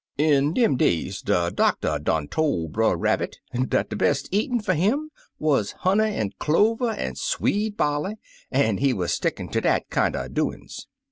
In 0.17 0.55
dem 0.55 0.77
days, 0.77 1.21
de 1.21 1.51
doctor 1.51 1.99
done 1.99 2.27
toF 2.27 2.71
Brer 2.71 2.95
Rab 2.97 3.19
bit 3.19 3.37
dat 3.69 3.91
de 3.91 3.95
best 3.95 4.27
eatin' 4.31 4.59
fer 4.59 4.73
him 4.73 5.11
wuz 5.37 5.65
honey 5.81 6.15
an' 6.15 6.31
clover 6.39 6.89
an' 6.89 7.13
sweet 7.13 7.77
barley, 7.77 8.15
an' 8.49 8.79
he 8.79 8.93
wuz 8.93 9.09
stickin' 9.09 9.49
to 9.49 9.61
dat 9.61 9.91
kinder 9.91 10.27
doin's. 10.27 10.87